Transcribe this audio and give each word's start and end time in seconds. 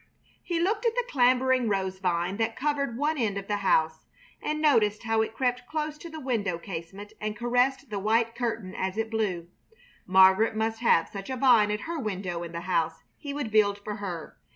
He 0.41 0.59
looked 0.59 0.83
at 0.83 0.95
the 0.95 1.05
clambering 1.11 1.69
rose 1.69 1.99
vine 1.99 2.37
that 2.37 2.55
covered 2.55 2.97
one 2.97 3.19
end 3.19 3.37
of 3.37 3.47
the 3.47 3.57
house, 3.57 4.07
and 4.41 4.59
noticed 4.59 5.03
how 5.03 5.21
it 5.21 5.35
crept 5.35 5.67
close 5.67 5.95
to 5.99 6.09
the 6.09 6.19
window 6.19 6.57
casement 6.57 7.13
and 7.21 7.37
caressed 7.37 7.91
the 7.91 7.99
white 7.99 8.33
curtain 8.33 8.73
as 8.73 8.97
it 8.97 9.11
blew. 9.11 9.49
Margaret 10.07 10.55
must 10.55 10.79
have 10.79 11.07
such 11.07 11.29
a 11.29 11.37
vine 11.37 11.69
at 11.69 11.81
her 11.81 11.99
window 11.99 12.41
in 12.41 12.51
the 12.51 12.61
house 12.61 13.03
he 13.15 13.31
would 13.31 13.51
build 13.51 13.77
for 13.77 13.97
her. 13.97 14.35